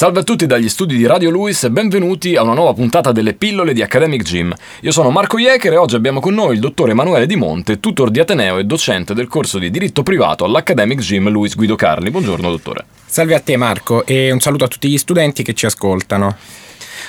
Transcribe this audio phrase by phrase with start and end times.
[0.00, 3.34] Salve a tutti dagli studi di Radio Luis e benvenuti a una nuova puntata delle
[3.34, 4.50] pillole di Academic Gym.
[4.80, 8.10] Io sono Marco Iecher e oggi abbiamo con noi il dottor Emanuele Di Monte, tutor
[8.10, 12.10] di Ateneo e docente del corso di diritto privato all'Academic Gym Luis Guido Carli.
[12.10, 12.86] Buongiorno dottore.
[13.04, 16.34] Salve a te Marco e un saluto a tutti gli studenti che ci ascoltano.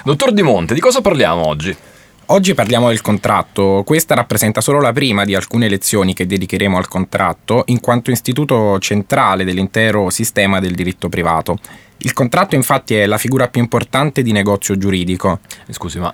[0.03, 1.73] Dottor Di Monte, di cosa parliamo oggi?
[2.25, 6.89] Oggi parliamo del contratto, questa rappresenta solo la prima di alcune lezioni che dedicheremo al
[6.89, 11.57] contratto in quanto istituto centrale dell'intero sistema del diritto privato.
[12.03, 15.39] Il contratto infatti è la figura più importante di negozio giuridico.
[15.69, 16.11] Scusi, ma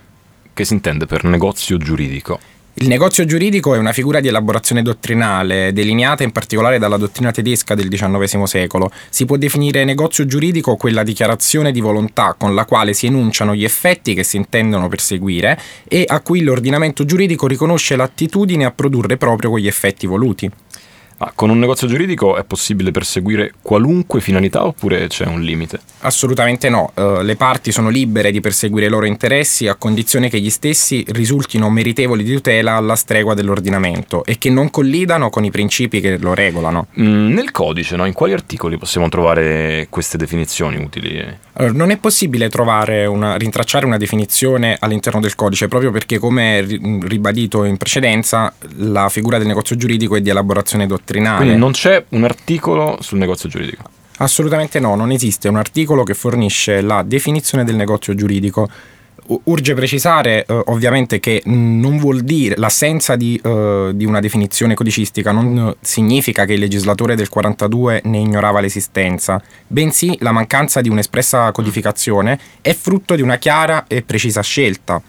[0.54, 2.40] che si intende per negozio giuridico?
[2.80, 7.74] Il negozio giuridico è una figura di elaborazione dottrinale, delineata in particolare dalla dottrina tedesca
[7.74, 8.92] del XIX secolo.
[9.10, 13.64] Si può definire negozio giuridico quella dichiarazione di volontà con la quale si enunciano gli
[13.64, 19.50] effetti che si intendono perseguire e a cui l'ordinamento giuridico riconosce l'attitudine a produrre proprio
[19.50, 20.52] quegli effetti voluti.
[21.20, 25.80] Ma con un negozio giuridico è possibile perseguire qualunque finalità oppure c'è un limite?
[26.02, 30.40] Assolutamente no, uh, le parti sono libere di perseguire i loro interessi a condizione che
[30.40, 35.50] gli stessi risultino meritevoli di tutela alla stregua dell'ordinamento e che non collidano con i
[35.50, 36.88] principi che lo regolano.
[37.00, 38.06] Mm, nel codice, no?
[38.06, 41.46] in quali articoli possiamo trovare queste definizioni utili?
[41.54, 42.48] Allora, non è possibile
[43.08, 49.40] una, rintracciare una definizione all'interno del codice proprio perché, come ribadito in precedenza, la figura
[49.40, 51.38] del negozio giuridico è di elaborazione dottrinaria dottrinale.
[51.38, 53.84] Quindi non c'è un articolo sul negozio giuridico?
[54.18, 58.68] Assolutamente no, non esiste un articolo che fornisce la definizione del negozio giuridico.
[59.44, 65.34] Urge precisare eh, ovviamente che non vuol dire l'assenza di, eh, di, una definizione codicistica
[65.34, 71.52] non significa che il legislatore del 42 ne ignorava l'esistenza, bensì la mancanza di un'espressa
[71.52, 75.02] codificazione è frutto di una chiara e precisa scelta.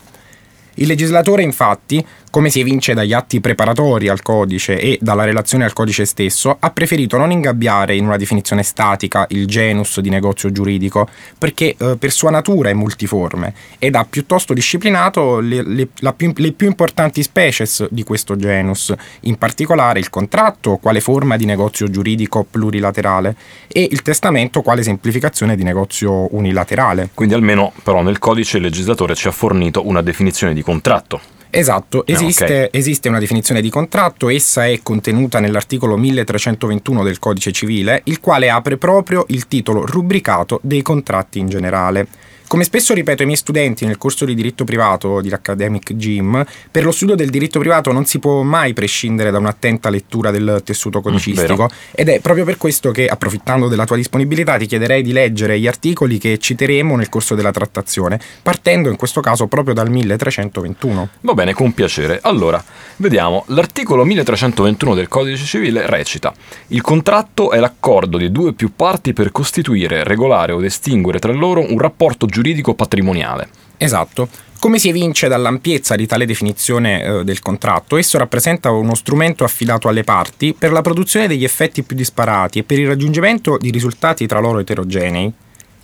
[0.74, 5.72] Il legislatore infatti come si evince dagli atti preparatori al codice e dalla relazione al
[5.72, 11.08] codice stesso, ha preferito non ingabbiare in una definizione statica il genus di negozio giuridico,
[11.38, 16.53] perché eh, per sua natura è multiforme ed ha piuttosto disciplinato le, le, più, le,
[16.53, 22.47] più, importanti species di questo genus, in particolare il contratto quale forma di negozio giuridico
[22.48, 23.36] plurilaterale
[23.69, 27.10] e il testamento quale semplificazione di negozio unilaterale.
[27.14, 31.36] Quindi almeno però nel codice il legislatore ci ha fornito una definizione di contratto.
[31.50, 32.69] Esatto, esiste, ah, okay.
[32.72, 38.50] esiste, una definizione di contratto, essa è contenuta nell'articolo 1321 del Codice Civile, il quale
[38.50, 42.06] apre proprio il titolo rubricato dei contratti in generale.
[42.48, 46.82] Come spesso ripeto ai miei studenti nel corso di diritto privato di Academic Gym, per
[46.82, 51.00] lo studio del diritto privato non si può mai prescindere da un'attenta lettura del tessuto
[51.00, 55.03] mm, codicistico mm, ed è proprio per questo che, approfittando della tua disponibilità, ti chiederei
[55.03, 59.75] di leggere gli articoli che citeremo nel corso della trattazione, partendo in questo caso proprio
[59.75, 61.09] dal 1321.
[61.20, 62.19] Va bene, con piacere.
[62.22, 62.65] Allora,
[62.97, 63.44] vediamo.
[63.48, 66.32] L'articolo 1321 del Codice Civile recita:
[66.69, 71.32] Il contratto è l'accordo di due o più parti per costituire, regolare o estinguere tra
[71.32, 73.49] loro un rapporto giuridico giuridico patrimoniale.
[73.76, 74.28] Esatto.
[74.60, 79.88] Come si evince dall'ampiezza di tale definizione eh, del contratto, esso rappresenta uno strumento affidato
[79.88, 84.27] alle parti per la produzione degli effetti più disparati e per il raggiungimento di risultati
[84.27, 85.32] tra loro eterogenei.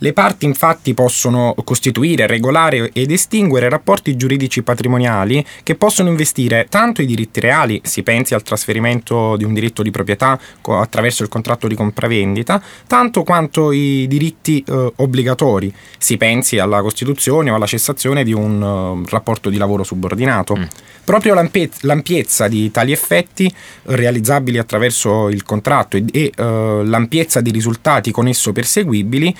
[0.05, 7.01] Le parti infatti possono costituire, regolare ed estinguere rapporti giuridici patrimoniali che possono investire tanto
[7.01, 11.67] i diritti reali, si pensi al trasferimento di un diritto di proprietà attraverso il contratto
[11.67, 18.23] di compravendita, tanto quanto i diritti eh, obbligatori, si pensi alla costituzione o alla cessazione
[18.23, 20.55] di un uh, rapporto di lavoro subordinato.
[20.55, 20.63] Mm.
[21.03, 23.51] Proprio l'ampie- l'ampiezza di tali effetti
[23.83, 29.35] realizzabili attraverso il contratto e, e uh, l'ampiezza di risultati con esso perseguibili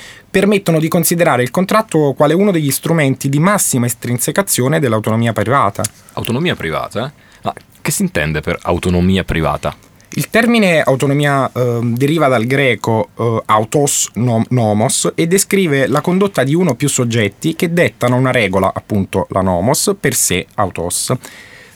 [0.56, 5.84] permettono di considerare il contratto quale uno degli strumenti di massima estrinsecazione dell'autonomia privata.
[6.14, 7.12] Autonomia privata?
[7.44, 9.76] Ma che si intende per autonomia privata?
[10.18, 16.44] Il termine autonomia eh, deriva dal greco eh, autos nom, nomos e descrive la condotta
[16.44, 21.12] di uno o più soggetti che dettano una regola, appunto la nomos, per sé autos.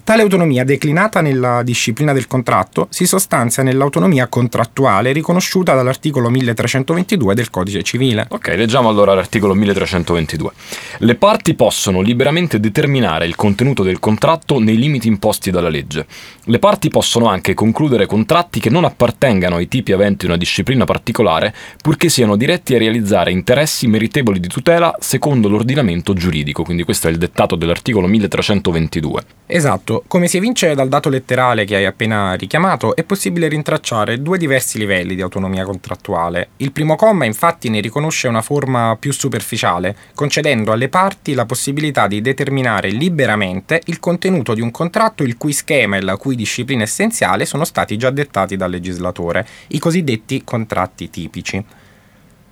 [0.09, 7.51] Tale autonomia, declinata nella disciplina del contratto, si sostanzia nell'autonomia contrattuale riconosciuta dall'articolo 1322 del
[7.51, 8.25] Codice Civile.
[8.27, 10.51] Ok, leggiamo allora l'articolo 1322.
[10.97, 16.07] Le parti possono liberamente determinare il contenuto del contratto nei limiti imposti dalla legge.
[16.45, 21.53] Le parti possono anche concludere contratti che non appartengano ai tipi aventi una disciplina particolare,
[21.83, 26.63] purché siano diretti a realizzare interessi meritevoli di tutela secondo l'ordinamento giuridico.
[26.63, 29.23] Quindi questo è il dettato dell'articolo 1322.
[29.45, 34.37] Esatto, come si evince dal dato letterale che hai appena richiamato, è possibile rintracciare due
[34.37, 36.49] diversi livelli di autonomia contrattuale.
[36.57, 42.07] Il primo comma infatti ne riconosce una forma più superficiale, concedendo alle parti la possibilità
[42.07, 46.83] di determinare liberamente il contenuto di un contratto il cui schema e la cui disciplina
[46.83, 51.63] essenziale sono stati già dettati dal legislatore, i cosiddetti contratti tipici.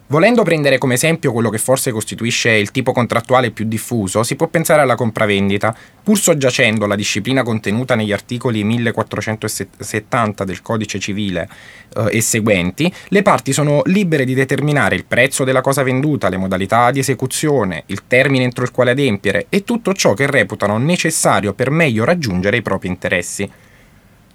[0.10, 4.48] Volendo prendere come esempio quello che forse costituisce il tipo contrattuale più diffuso, si può
[4.48, 5.76] pensare alla compravendita.
[6.02, 11.50] Pur soggiacendo la disciplina contenuta negli articoli 1470 del Codice civile
[11.94, 16.38] eh, e seguenti, le parti sono libere di determinare il prezzo della cosa venduta, le
[16.38, 21.54] modalità di esecuzione, il termine entro il quale adempiere e tutto ciò che reputano necessario
[21.54, 23.67] per meglio raggiungere i propri interessi.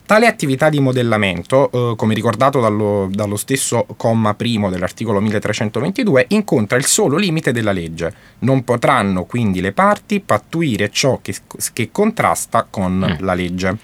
[0.04, 6.76] Tale attività di modellamento, eh, come ricordato dallo, dallo, stesso comma primo dell'articolo 1322, incontra
[6.76, 8.12] il solo limite della legge.
[8.40, 11.34] Non potranno quindi le parti pattuire ciò che,
[11.72, 13.24] che contrasta con mm.
[13.24, 13.78] la legge.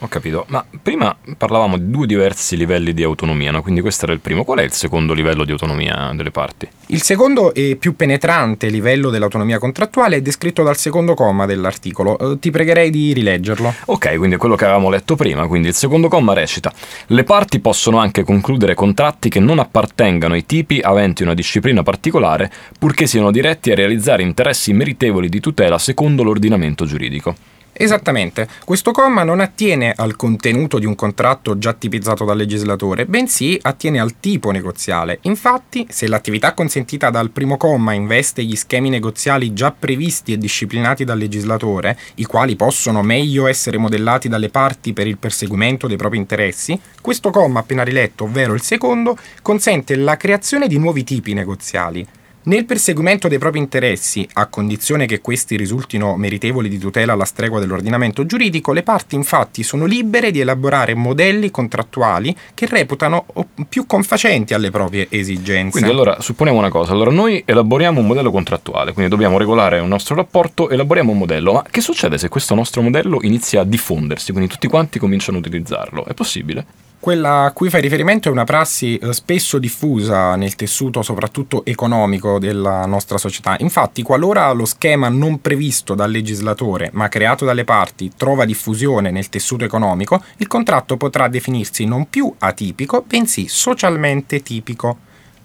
[0.00, 3.62] Ho capito, ma prima parlavamo di due diversi livelli di autonomia, no?
[3.62, 4.44] quindi questo era il primo.
[4.44, 6.68] Qual è il secondo livello di autonomia delle parti?
[6.86, 12.16] Il secondo e più penetrante livello dell'autonomia contrattuale è descritto dal secondo comma dell'articolo.
[12.16, 13.74] Eh, ti pregherei di rileggerlo.
[13.86, 15.48] Ok, quindi è quello che avevamo letto prima.
[15.48, 16.72] Quindi il secondo comma recita:
[17.06, 22.52] Le parti possono anche concludere contratti che non appartengano ai tipi aventi una disciplina particolare,
[22.78, 27.56] purché siano diretti a realizzare interessi meritevoli di tutela secondo l'ordinamento giuridico.
[27.80, 33.56] Esattamente, questo comma non attiene al contenuto di un contratto già tipizzato dal legislatore, bensì
[33.62, 35.20] attiene al tipo negoziale.
[35.22, 41.04] Infatti, se l'attività consentita dal primo comma investe gli schemi negoziali già previsti e disciplinati
[41.04, 46.18] dal legislatore, i quali possono meglio essere modellati dalle parti per il perseguimento dei propri
[46.18, 52.04] interessi, questo comma appena riletto, ovvero il secondo, consente la creazione di nuovi tipi negoziali.
[52.48, 57.60] Nel perseguimento dei propri interessi, a condizione che questi risultino meritevoli di tutela alla stregua
[57.60, 63.26] dell'ordinamento giuridico, le parti infatti sono libere di elaborare modelli contrattuali che reputano
[63.68, 65.72] più confacenti alle proprie esigenze.
[65.72, 69.88] Quindi allora supponiamo una cosa, allora noi elaboriamo un modello contrattuale, quindi dobbiamo regolare un
[69.88, 74.32] nostro rapporto, elaboriamo un modello, ma che succede se questo nostro modello inizia a diffondersi,
[74.32, 76.06] quindi tutti quanti cominciano a utilizzarlo?
[76.06, 76.64] È possibile?
[77.00, 82.40] Quella a cui fai riferimento è una prassi eh, spesso diffusa nel tessuto soprattutto economico
[82.40, 83.54] della nostra società.
[83.60, 89.28] Infatti, qualora lo schema non previsto dal legislatore ma creato dalle parti trova diffusione nel
[89.28, 94.98] tessuto economico, il contratto potrà definirsi non più atipico, bensì socialmente tipico.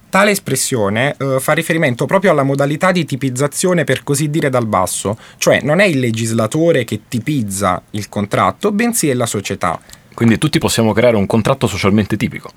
[0.09, 5.17] Tale espressione eh, fa riferimento proprio alla modalità di tipizzazione per così dire dal basso,
[5.37, 9.79] cioè non è il legislatore che tipizza il contratto, bensì è la società.
[10.13, 12.51] Quindi tutti possiamo creare un contratto socialmente tipico.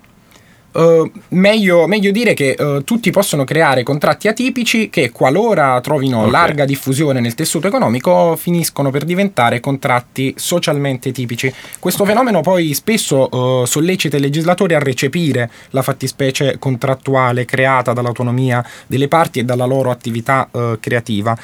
[0.77, 6.31] Uh, meglio, meglio, dire che uh, tutti possono creare contratti atipici che qualora trovino okay.
[6.31, 11.51] larga diffusione nel tessuto economico finiscono per diventare contratti socialmente tipici.
[11.79, 12.15] Questo okay.
[12.15, 19.09] fenomeno poi spesso uh, sollecita i legislatori a recepire la fattispecie contrattuale creata dall'autonomia delle
[19.09, 20.49] parti e dalla loro attività
[20.81, 21.37] creativa.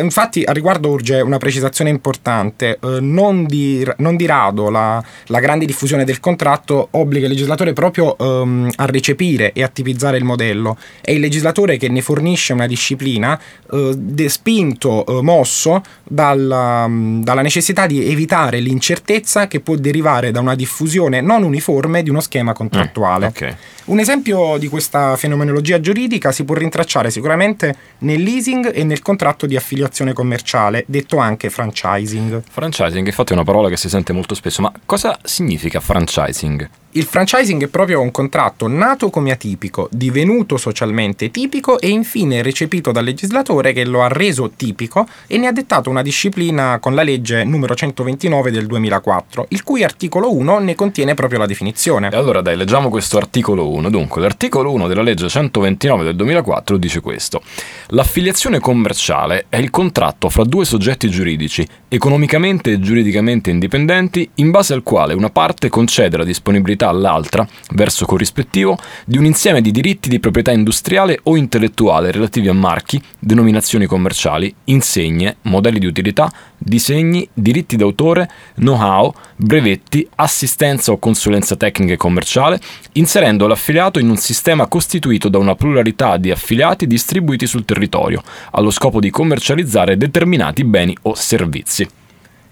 [0.00, 5.64] infatti a riguardo urge una precisazione importante, non di, non, di, rado la, la, grande
[5.64, 10.76] diffusione del contratto obbliga il legislatore proprio um, a recepire e a tipizzare il modello.
[11.00, 13.38] È il legislatore che ne fornisce una disciplina
[13.70, 20.54] eh, spinto, eh, mosso dalla, dalla, necessità di evitare l'incertezza che può derivare da una
[20.54, 23.26] diffusione non uniforme di uno schema contrattuale.
[23.26, 23.56] Mm, okay.
[23.86, 29.46] Un esempio di questa fenomenologia giuridica si può rintracciare sicuramente nel leasing e nel contratto
[29.46, 32.42] di affiliazione commerciale, detto anche franchising.
[32.50, 36.68] Franchising, infatti è una parola che si sente molto spesso, ma cosa significa franchising?
[36.96, 42.92] Il franchising è proprio un contratto nato come atipico, divenuto socialmente tipico e infine recepito
[42.92, 47.02] dal legislatore che lo ha reso tipico e ne ha dettato una disciplina con la
[47.02, 52.10] legge numero 129 del 2004, il cui articolo 1 ne contiene proprio la definizione.
[52.12, 53.90] E allora dai, leggiamo questo articolo 1.
[53.90, 57.42] Dunque, l'articolo 1 della legge 129 del 2004 dice questo.
[57.88, 64.74] L'affiliazione commerciale è il contratto fra due soggetti giuridici, economicamente e giuridicamente indipendenti, in base
[64.74, 68.76] al quale una parte concede la disponibilità proprietà all'altra, verso corrispettivo,
[69.06, 74.54] di un insieme di diritti di proprietà industriale o intellettuale relativi a marchi, denominazioni commerciali,
[74.64, 82.60] insegne, modelli di utilità, disegni, diritti d'autore, know-how, brevetti, assistenza o consulenza tecnica e commerciale,
[82.92, 88.22] inserendo l'affiliato in un sistema costituito da una pluralità di affiliati distribuiti sul territorio,
[88.52, 92.02] allo scopo di commercializzare determinati beni o servizi.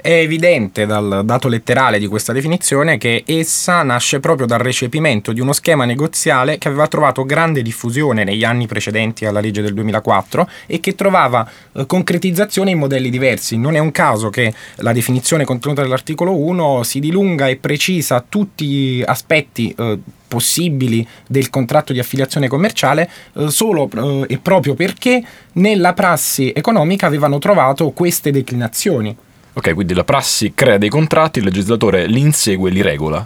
[0.02, 5.38] È evidente dal dato letterale di questa definizione che essa nasce proprio dal recepimento di
[5.40, 10.48] uno schema negoziale che aveva trovato grande diffusione negli anni precedenti alla legge del 2004
[10.66, 13.56] e che trovava eh, concretizzazione in modelli diversi.
[13.56, 18.66] Non è un caso che la definizione contenuta nell'articolo 1 si dilunga e precisa tutti
[18.66, 25.22] gli aspetti eh, possibili del contratto di affiliazione commerciale eh, solo eh, e proprio perché
[25.52, 29.16] nella prassi economica avevano trovato queste declinazioni.
[29.54, 33.24] Ok, quindi la prassi crea dei contratti, il legislatore li insegue e li regola.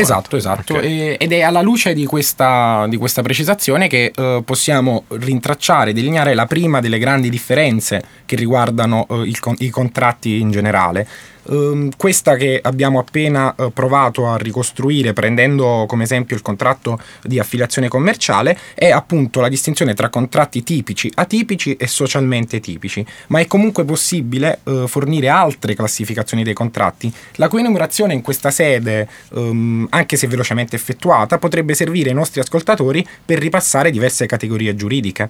[0.00, 0.74] esatto, esatto.
[0.74, 1.14] Okay.
[1.14, 6.46] Ed è alla luce di questa, di questa precisazione che eh, possiamo rintracciare, delineare la
[6.46, 11.06] prima delle grandi differenze che riguardano eh, il, i contratti in generale.
[11.42, 17.38] Um, questa che abbiamo appena uh, provato a ricostruire prendendo come esempio il contratto di
[17.38, 23.46] affiliazione commerciale è appunto la distinzione tra contratti tipici, atipici e socialmente tipici, ma è
[23.46, 25.28] comunque possibile uh, fornire
[25.60, 31.38] altre classificazioni dei contratti, la cui enumerazione in questa sede, um, anche se velocemente effettuata,
[31.38, 35.28] potrebbe servire ai nostri ascoltatori per ripassare diverse categorie giuridiche.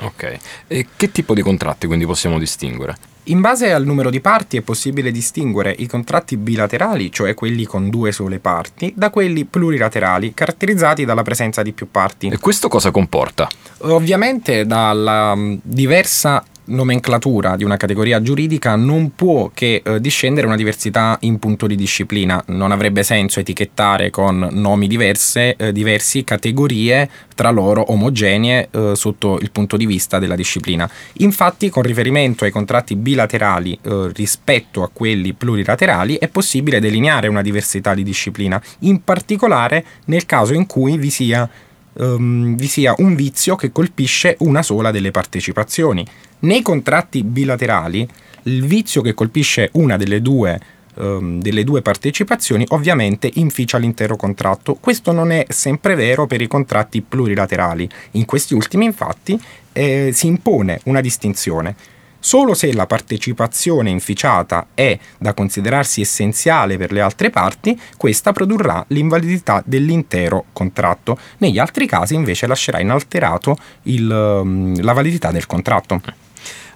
[0.00, 2.96] Ok, e che tipo di contratti quindi possiamo distinguere?
[3.26, 7.88] In base al numero di parti è possibile distinguere i contratti bilaterali, cioè quelli con
[7.88, 12.26] due sole parti, da quelli plurilaterali, caratterizzati dalla presenza di più parti.
[12.26, 13.46] E questo cosa comporta?
[13.82, 21.16] Ovviamente dalla diversa nomenclatura di una categoria giuridica non può che eh, discendere una diversità
[21.22, 22.42] in punto di disciplina.
[22.48, 29.38] Non avrebbe senso etichettare con nomi diverse, eh, diversi categorie tra loro omogenee eh, sotto
[29.40, 30.88] il punto di vista della disciplina.
[31.14, 37.42] Infatti, con riferimento ai contratti bilaterali eh, rispetto a quelli plurilaterali, è possibile delineare una
[37.42, 41.48] diversità di disciplina, in particolare nel caso in cui vi sia
[41.94, 46.06] um, vi sia un vizio che colpisce una sola delle partecipazioni.
[46.42, 48.08] Nei contratti bilaterali,
[48.44, 50.58] il vizio che colpisce una delle due
[50.94, 54.74] um, delle due partecipazioni ovviamente inficia l'intero contratto.
[54.74, 57.88] Questo non è sempre vero per i contratti plurilaterali.
[58.12, 59.40] In questi ultimi infatti
[59.72, 61.76] eh, si impone una distinzione.
[62.18, 68.84] Solo se la partecipazione inficiata è da considerarsi essenziale per le altre parti, questa produrrà
[68.88, 71.18] l'invalidità dell'intero contratto.
[71.38, 76.00] Negli altri casi invece lascerà inalterato il, um, la validità del contratto.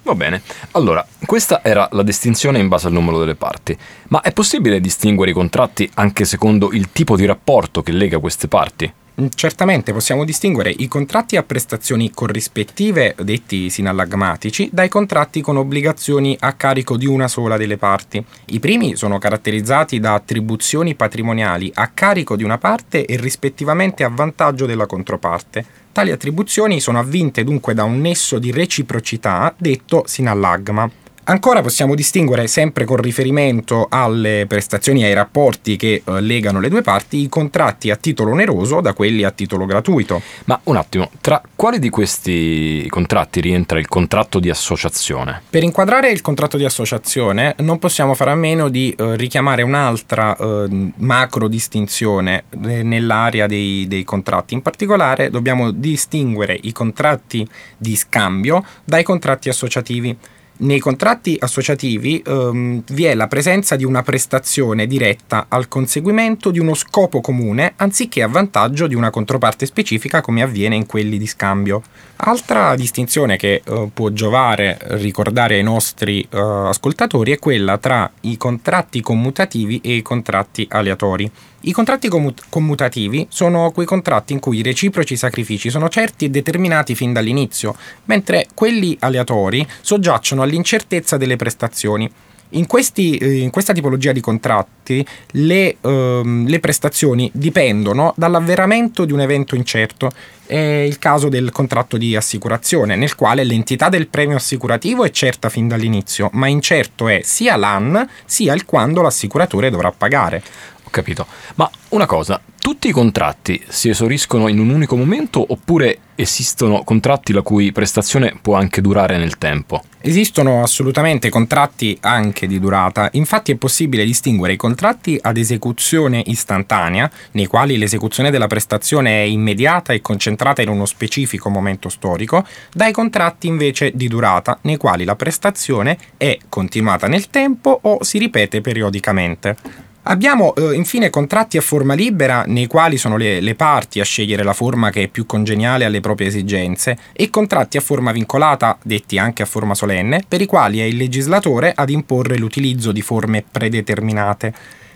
[0.07, 3.77] Va bene, allora, questa era la distinzione in base al numero delle parti,
[4.11, 8.47] ma è possibile distinguere i contratti anche secondo il tipo di rapporto che lega queste
[8.47, 8.93] parti?
[9.19, 16.37] Mm, certamente possiamo distinguere i contratti a prestazioni corrispettive, detti sinallagmatici, dai contratti con obbligazioni
[16.39, 18.23] a carico di una sola delle parti.
[18.47, 24.11] I primi sono caratterizzati da attribuzioni patrimoniali a carico di una parte e rispettivamente a
[24.11, 25.65] vantaggio della controparte.
[25.93, 31.06] Tali attribuzioni sono avvinte dunque da un nesso di reciprocità detto sinallagma.
[31.29, 36.69] Ancora possiamo distinguere, sempre con riferimento alle prestazioni e ai rapporti che eh, legano le
[36.69, 40.23] due parti, i contratti a titolo oneroso da quelli a titolo gratuito.
[40.45, 45.43] Ma un attimo, tra quali di questi contratti rientra il contratto di associazione?
[45.51, 50.37] Per inquadrare il contratto di associazione non possiamo fare a meno di eh, richiamare un'altra
[50.37, 54.55] eh, macro distinzione eh, nell'area dei, dei contratti.
[54.55, 57.45] In particolare dobbiamo distinguere i contratti
[57.77, 60.17] di scambio dai contratti associativi.
[60.59, 66.59] Nei contratti associativi um, vi è la presenza di una prestazione diretta al conseguimento di
[66.59, 71.27] uno scopo comune anziché a vantaggio di una controparte specifica come avviene in quelli di
[71.27, 71.83] scambio.
[72.17, 78.39] Altra distinzione che uh, può giovare ricordare ai nostri uh, ascoltatori è quella tra i
[78.39, 81.31] contratti commutativi e i contratti aleatori.
[81.67, 86.31] I contratti commut- commutativi sono quei contratti in cui i reciproci sacrifici sono certi e
[86.31, 92.09] determinati fin dall'inizio, mentre quelli aleatori soggiacciono all'incertezza delle prestazioni.
[92.51, 99.13] In, questi, eh, in, questa tipologia di contratti le, ehm, le, prestazioni dipendono dall'avveramento di
[99.13, 100.13] un evento incerto.
[100.47, 105.49] È il caso del contratto di assicurazione, nel quale l'entità del premio assicurativo è certa
[105.49, 110.41] fin dall'inizio, ma incerto è sia l'AN sia il quando l'assicuratore dovrà pagare.
[110.87, 111.27] Ho capito.
[111.57, 117.33] Ma una cosa, tutti i contratti si esauriscono in un unico momento oppure esistono contratti
[117.33, 119.83] la cui prestazione può anche durare nel tempo?
[120.01, 127.11] Esistono assolutamente contratti anche di durata, infatti è possibile distinguere i contratti ad esecuzione istantanea,
[127.33, 132.93] nei quali l'esecuzione della prestazione è immediata e concentrata in uno specifico momento storico, dai
[132.93, 138.61] contratti invece di durata, nei quali la prestazione è continuata nel tempo o si ripete
[138.61, 139.85] periodicamente.
[140.09, 144.45] Abbiamo eh, infine contratti a forma libera nei quali sono le, le, parti a scegliere
[144.45, 149.19] la forma che è più congeniale alle proprie esigenze e contratti a forma vincolata, detti
[149.19, 153.43] anche a forma solenne, per i quali è il legislatore ad imporre l'utilizzo di forme
[153.51, 154.55] predeterminate,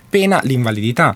[0.09, 1.13] pena l'invalidità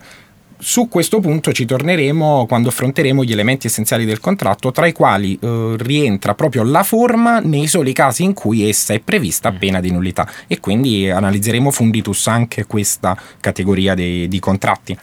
[0.58, 5.38] su questo punto ci torneremo quando affronteremo gli elementi essenziali del contratto, tra i quali
[5.40, 9.58] eh, rientra proprio la forma nei soli casi in cui essa è prevista a mm.
[9.58, 14.98] pena di nullità e quindi analizzeremo funditus anche questa categoria dei, di contratti.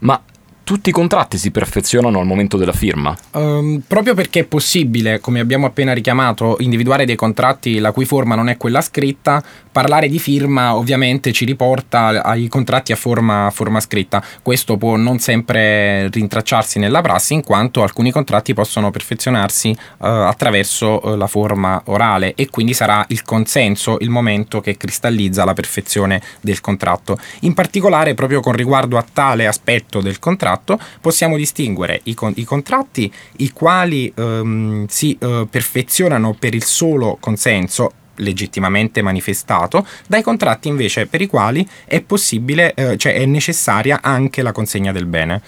[0.00, 0.20] Ma
[0.68, 3.16] tutti i contratti si perfezionano al momento della firma?
[3.30, 8.34] Um, proprio perché è possibile, come abbiamo appena richiamato, individuare dei contratti la cui forma
[8.34, 13.80] non è quella scritta, parlare di firma ovviamente ci riporta ai contratti a forma, forma
[13.80, 14.22] scritta.
[14.42, 21.00] Questo può non sempre rintracciarsi nella prassi, in quanto alcuni contratti possono perfezionarsi uh, attraverso
[21.02, 26.20] uh, la forma orale e quindi sarà il consenso il momento che cristallizza la perfezione
[26.42, 27.16] del contratto.
[27.40, 32.32] In particolare, proprio con riguardo a tale aspetto del contratto, contratto possiamo distinguere i, con-
[32.36, 40.22] i contratti i quali ehm, si eh, perfezionano per il solo consenso legittimamente manifestato, dai
[40.22, 45.06] contratti invece per i quali è possibile, eh, cioè è necessaria anche la consegna del
[45.06, 45.40] bene.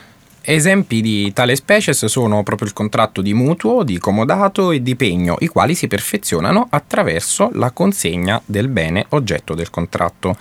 [0.42, 5.36] Esempi di tale species sono proprio il contratto di mutuo, di comodato e di pegno,
[5.40, 10.36] i quali si perfezionano attraverso la consegna del bene oggetto del contratto.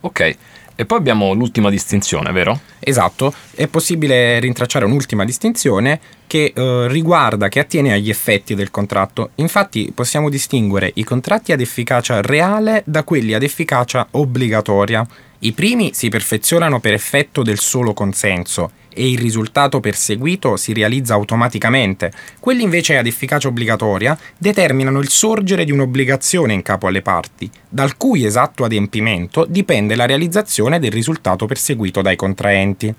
[0.00, 0.36] Ok,
[0.76, 2.60] e poi abbiamo l'ultima distinzione, vero?
[2.80, 9.30] Esatto, è possibile rintracciare un'ultima distinzione che eh, riguarda, che attiene agli effetti del contratto.
[9.36, 15.06] Infatti possiamo distinguere i contratti ad efficacia reale da quelli ad efficacia obbligatoria.
[15.40, 21.14] I primi si perfezionano per effetto del solo consenso e il risultato perseguito si realizza
[21.14, 22.12] automaticamente.
[22.40, 27.96] Quelli invece ad efficacia obbligatoria determinano il sorgere di un'obbligazione in capo alle parti, dal
[27.96, 32.94] cui esatto adempimento dipende la realizzazione del risultato perseguito dai contraenti.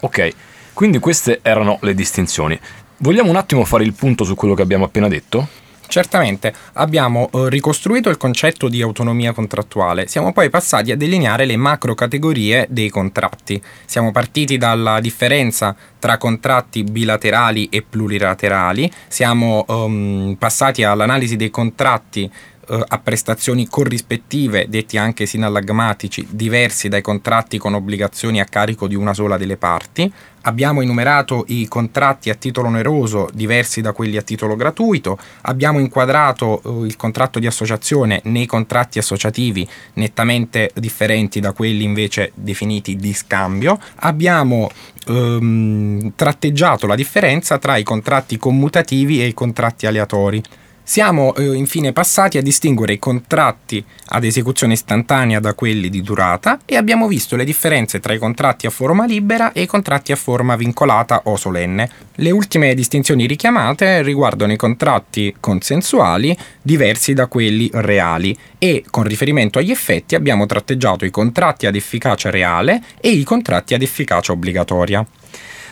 [0.00, 0.28] Ok,
[0.72, 2.58] quindi queste erano le distinzioni.
[2.98, 5.61] Vogliamo un attimo fare il punto su quello che abbiamo appena detto?
[5.92, 11.58] Certamente abbiamo eh, ricostruito il concetto di autonomia contrattuale, siamo poi passati a delineare le
[11.58, 13.60] macro categorie dei contratti.
[13.84, 22.30] Siamo partiti dalla differenza tra contratti bilaterali e plurilaterali, siamo um, passati all'analisi dei contratti
[22.72, 28.94] eh, a prestazioni corrispettive, detti anche sinallagmatici, diversi dai contratti con obbligazioni a carico di
[28.94, 30.10] una sola delle parti.
[30.44, 36.62] Abbiamo enumerato i contratti a titolo oneroso diversi da quelli a titolo gratuito, abbiamo inquadrato
[36.64, 43.12] eh, il contratto di associazione nei contratti associativi nettamente differenti da quelli invece definiti di
[43.12, 44.70] scambio, abbiamo
[45.06, 50.42] ehm, tratteggiato la differenza tra i contratti commutativi e i contratti aleatori.
[50.84, 56.58] Siamo eh, infine passati a distinguere i contratti ad esecuzione istantanea da quelli di durata
[56.64, 60.16] e abbiamo visto le differenze tra i contratti a forma libera e i contratti a
[60.16, 61.88] forma vincolata o solenne.
[62.16, 69.60] Le ultime distinzioni richiamate riguardano i contratti consensuali diversi da quelli reali e con riferimento
[69.60, 75.06] agli effetti abbiamo tratteggiato i contratti ad efficacia reale e i contratti ad efficacia obbligatoria.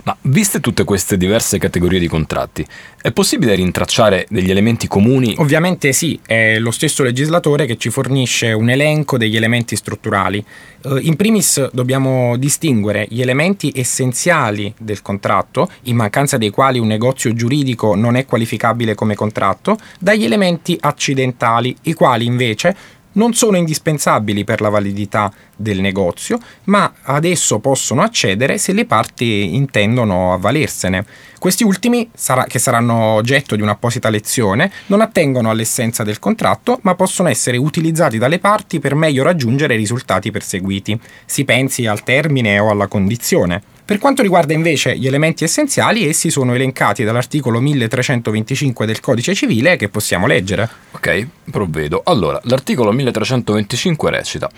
[0.05, 2.67] Ma viste tutte queste diverse categorie di contratti,
[3.03, 5.35] è possibile rintracciare degli elementi comuni?
[5.39, 10.45] Ovviamente sì, è lo stesso legislatore che ci fornisce un elenco degli elementi strutturali.
[10.83, 16.87] Eh, in primis dobbiamo distinguere gli elementi essenziali del contratto, in mancanza dei quali un
[16.87, 23.57] negozio giuridico non è qualificabile come contratto, dagli elementi accidentali, i quali invece non sono
[23.57, 30.33] indispensabili per la validità del negozio, ma ad esso possono accedere se le parti intendono
[30.33, 31.05] avvalersene.
[31.39, 32.11] Questi ultimi,
[32.47, 38.19] che saranno oggetto di un'apposita lezione, non attengono all'essenza del contratto, ma possono essere utilizzati
[38.19, 41.01] dalle parti per meglio raggiungere i risultati perseguiti.
[41.25, 43.63] Si pensi al termine o alla condizione.
[43.91, 49.75] Per quanto riguarda invece gli elementi essenziali, essi sono elencati dall'articolo 1325 del Codice Civile
[49.75, 50.71] che possiamo leggere.
[50.93, 52.01] Ok, provvedo.
[52.05, 54.49] Allora, l'articolo 1325 recita: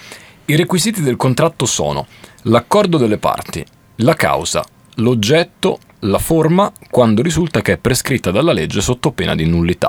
[0.44, 2.06] I requisiti del contratto sono
[2.42, 3.64] l'accordo delle parti,
[3.96, 4.62] la causa,
[4.96, 9.88] l'oggetto, la forma, quando risulta che è prescritta dalla legge sotto pena di nullità.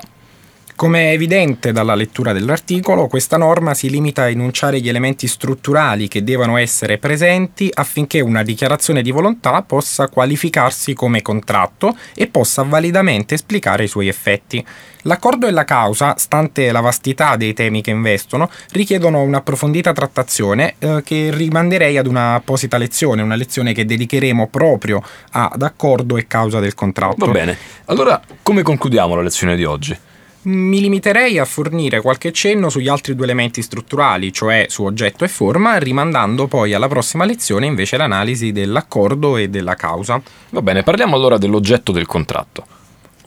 [0.75, 6.07] Come è evidente dalla lettura dell'articolo, questa norma si limita a enunciare gli elementi strutturali
[6.07, 12.63] che devono essere presenti affinché una dichiarazione di volontà possa qualificarsi come contratto e possa
[12.63, 14.65] validamente esplicare i suoi effetti.
[15.03, 21.01] L'accordo e la causa, stante la vastità dei temi che investono, richiedono un'approfondita trattazione eh,
[21.05, 26.73] che rimanderei ad un'apposita lezione, una lezione che dedicheremo proprio ad accordo e causa del
[26.73, 27.25] contratto.
[27.25, 29.97] Va bene, allora come concludiamo la lezione di oggi?
[30.43, 35.29] Mi limiterei a fornire qualche cenno sugli altri due elementi strutturali, cioè su oggetto e
[35.29, 40.21] forma, rimandando poi alla prossima lezione invece l'analisi dell'accordo e della causa.
[40.49, 42.65] Va bene, parliamo allora dell'oggetto del contratto.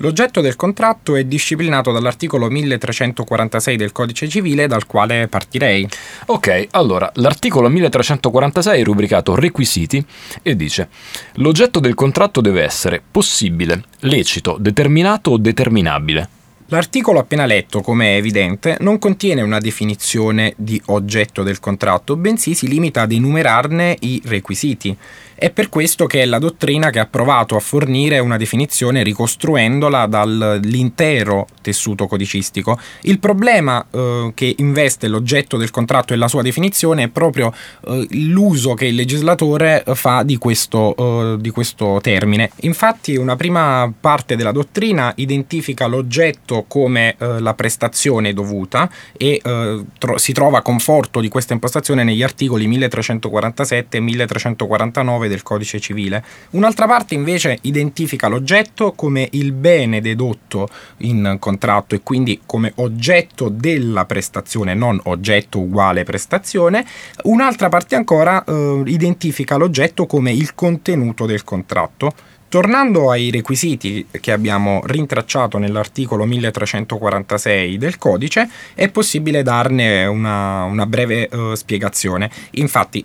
[0.00, 5.88] L'oggetto del contratto è disciplinato dall'articolo 1346 del Codice Civile dal quale partirei.
[6.26, 10.04] Ok, allora, l'articolo 1346 è rubricato requisiti
[10.42, 10.90] e dice
[11.36, 16.35] l'oggetto del contratto deve essere possibile, lecito, determinato o determinabile
[16.68, 22.54] L'articolo appena letto, come è evidente, non contiene una definizione di oggetto del contratto, bensì
[22.54, 24.96] si limita ad enumerarne i requisiti.
[25.38, 30.06] È per questo che è la dottrina che ha provato a fornire una definizione ricostruendola
[30.06, 32.80] dall'intero tessuto codicistico.
[33.02, 37.52] Il problema eh, che investe l'oggetto del contratto e la sua definizione è proprio
[37.86, 42.50] eh, l'uso che il legislatore fa di questo, eh, di questo termine.
[42.62, 49.84] Infatti una prima parte della dottrina identifica l'oggetto come eh, la prestazione dovuta e eh,
[49.98, 56.24] tro- si trova conforto di questa impostazione negli articoli 1347 e 1349 del codice civile.
[56.50, 63.48] Un'altra parte invece identifica l'oggetto come il bene dedotto in contratto e quindi come oggetto
[63.48, 66.84] della prestazione, non oggetto uguale prestazione.
[67.24, 72.34] Un'altra parte ancora eh, identifica l'oggetto come il contenuto del contratto.
[72.48, 80.86] Tornando ai requisiti che abbiamo rintracciato nell'articolo 1346 del codice, è possibile darne una, una
[80.86, 82.30] breve uh, spiegazione.
[82.52, 83.04] Infatti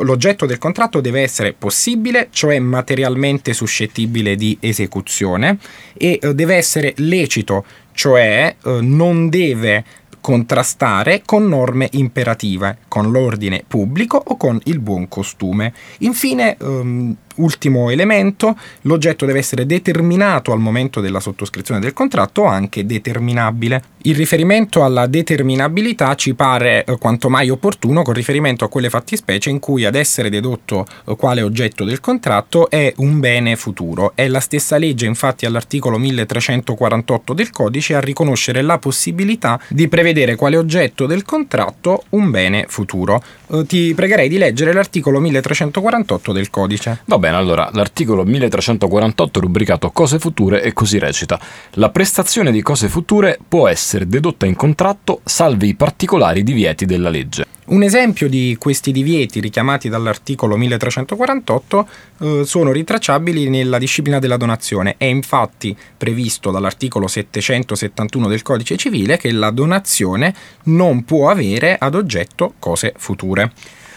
[0.00, 5.58] l'oggetto del contratto deve essere possibile, cioè materialmente suscettibile di esecuzione,
[5.94, 9.84] e uh, deve essere lecito, cioè uh, non deve
[10.22, 15.74] contrastare con norme imperative, con l'ordine pubblico o con il buon costume.
[15.98, 22.46] Infine, um, Ultimo elemento, l'oggetto deve essere determinato al momento della sottoscrizione del contratto o
[22.46, 23.82] anche determinabile.
[24.04, 29.48] Il riferimento alla determinabilità ci pare eh, quanto mai opportuno con riferimento a quelle fattispecie
[29.48, 34.12] in cui ad essere dedotto eh, quale oggetto del contratto è un bene futuro.
[34.16, 40.34] È la stessa legge infatti all'articolo 1348 del codice a riconoscere la possibilità di prevedere
[40.34, 43.22] quale oggetto del contratto un bene futuro.
[43.52, 47.02] Eh, ti pregherei di leggere l'articolo 1348 del codice.
[47.04, 51.38] Va bene, allora l'articolo 1348 rubricato Cose future e così recita:
[51.74, 57.08] La prestazione di cose future può essere dedotta in contratto salvi i particolari divieti della
[57.08, 57.46] legge.
[57.66, 64.96] Un esempio di questi divieti richiamati dall'articolo 1348 eh, sono ritracciabili nella disciplina della donazione.
[64.98, 71.94] È infatti previsto dall'articolo 771 del Codice civile che la donazione non può avere ad
[71.94, 73.52] oggetto cose future.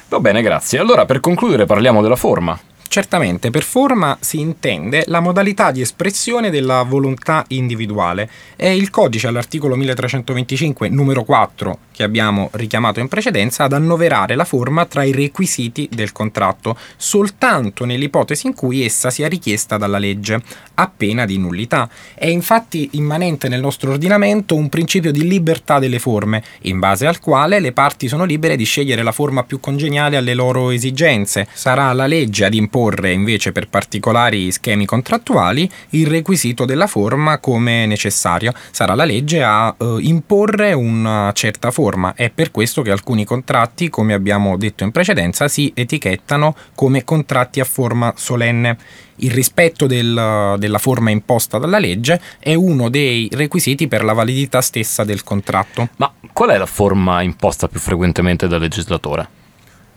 [0.09, 0.77] Va bene, grazie.
[0.77, 2.57] Allora per concludere parliamo della forma.
[2.95, 8.29] Certamente, per forma si intende la modalità di espressione della volontà individuale.
[8.55, 14.43] È il codice all'articolo 1325 numero 4 che abbiamo richiamato in precedenza ad annoverare la
[14.43, 20.41] forma tra i requisiti del contratto, soltanto nell'ipotesi in cui essa sia richiesta dalla legge,
[20.73, 21.89] a pena di nullità.
[22.13, 27.21] È infatti immanente nel nostro ordinamento un principio di libertà delle forme, in base al
[27.21, 31.47] quale le parti sono libere di scegliere la forma più congeniale alle loro esigenze.
[31.53, 37.85] Sarà la legge ad imporre invece per particolari schemi contrattuali il requisito della forma come
[37.85, 38.53] necessario.
[38.71, 42.15] Sarà la legge a eh, imporre una certa forma forma.
[42.15, 47.59] È per questo che alcuni contratti, come abbiamo detto in precedenza, si etichettano come contratti
[47.59, 48.77] a forma solenne.
[49.17, 54.61] Il rispetto del, della forma imposta dalla legge è uno dei requisiti per la validità
[54.61, 55.89] stessa del contratto.
[55.97, 59.44] Ma qual è la forma imposta più frequentemente dal legislatore?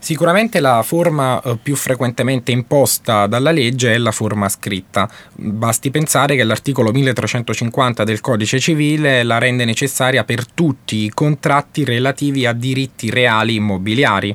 [0.08, 5.06] Sicuramente la forma eh, più frequentemente imposta dalla legge è la forma scritta.
[5.34, 11.84] Basti pensare che l'articolo 1350 del Codice civile la rende necessaria per tutti i contratti
[11.84, 14.34] relativi a diritti reali immobiliari.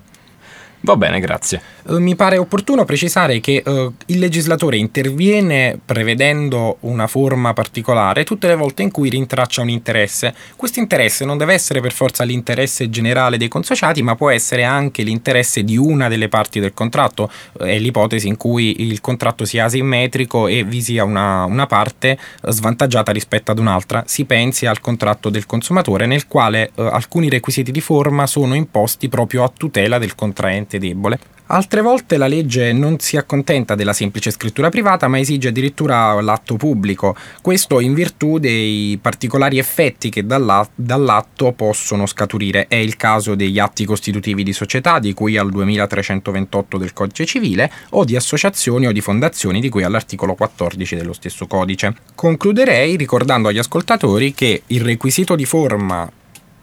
[0.86, 1.62] Va bene, grazie.
[1.88, 8.48] Eh, mi pare opportuno precisare che uh, il legislatore interviene prevedendo una forma particolare tutte
[8.48, 10.36] le volte in cui rintraccia un interesse.
[10.58, 15.04] Questo interesse non deve essere per forza l'interesse generale dei consociati, ma può essere anche
[15.04, 17.32] l'interesse di una delle parti del contratto.
[17.58, 23.13] È l'ipotesi in cui il contratto sia asimmetrico e vi sia una, una parte svantaggiata
[23.13, 24.04] rispetto ad un'altra.
[24.06, 29.08] Si pensi al contratto del consumatore nel quale uh, alcuni requisiti di forma sono imposti
[29.08, 31.20] proprio a tutela del contraente estremamente debole.
[31.48, 36.56] Altre volte la legge non si accontenta della semplice scrittura privata, ma esige addirittura l'atto
[36.56, 42.68] pubblico, questo in virtù dei particolari effetti che dall'atto possono scaturire.
[42.68, 47.72] È il caso degli atti costitutivi di società, di cui al 2328 del Codice civile,
[47.90, 51.94] o di associazioni o di fondazioni, di cui all'articolo 14 dello stesso codice.
[52.16, 56.10] Concluderei ricordando agli ascoltatori che il requisito di forma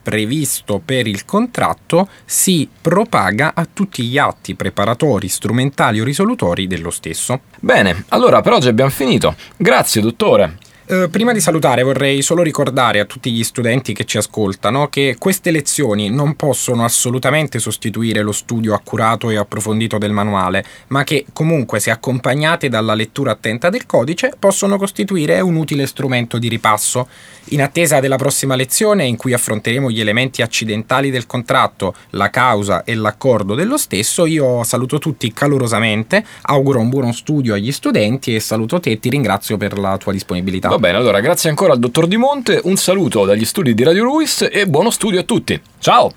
[0.03, 6.91] previsto per il contratto si propaga a tutti gli atti preparatori, strumentali o risolutori dello
[6.91, 7.41] stesso.
[7.59, 9.35] Bene, allora per oggi abbiamo finito.
[9.57, 10.59] Grazie dottore.
[10.93, 15.15] Eh, prima di salutare vorrei solo ricordare a tutti gli studenti che ci ascoltano che
[15.21, 21.27] queste lezioni non possono assolutamente sostituire lo studio accurato e approfondito del manuale, ma che
[21.33, 27.07] comunque se accompagnate dalla lettura attenta del codice possono costituire un utile strumento di ripasso.
[27.51, 32.83] In attesa della prossima lezione in cui affronteremo gli elementi accidentali del contratto, la causa
[32.83, 38.41] e l'accordo dello stesso, io saluto tutti calorosamente, auguro un buono studio agli studenti e
[38.41, 42.09] saluto te e ti ringrazio per la tua disponibilità bene, allora grazie ancora al dottor
[42.09, 45.61] Di Monte, un saluto dagli studi di Radio Ruiz e buono studio a tutti.
[45.79, 46.11] Ciao!